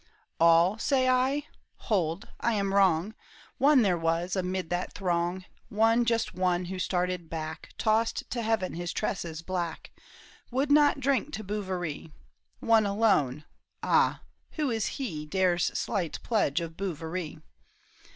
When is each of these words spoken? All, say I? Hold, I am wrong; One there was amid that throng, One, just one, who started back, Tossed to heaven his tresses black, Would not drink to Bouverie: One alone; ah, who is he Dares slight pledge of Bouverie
All, 0.39 0.79
say 0.79 1.07
I? 1.07 1.43
Hold, 1.75 2.27
I 2.39 2.53
am 2.53 2.73
wrong; 2.73 3.13
One 3.59 3.83
there 3.83 3.99
was 3.99 4.35
amid 4.35 4.71
that 4.71 4.93
throng, 4.93 5.45
One, 5.69 6.05
just 6.05 6.33
one, 6.33 6.65
who 6.65 6.79
started 6.79 7.29
back, 7.29 7.69
Tossed 7.77 8.27
to 8.31 8.41
heaven 8.41 8.73
his 8.73 8.93
tresses 8.93 9.43
black, 9.43 9.91
Would 10.49 10.71
not 10.71 10.99
drink 10.99 11.31
to 11.33 11.43
Bouverie: 11.43 12.11
One 12.61 12.87
alone; 12.87 13.45
ah, 13.83 14.23
who 14.53 14.71
is 14.71 14.87
he 14.97 15.27
Dares 15.27 15.65
slight 15.77 16.17
pledge 16.23 16.61
of 16.61 16.75
Bouverie 16.75 17.39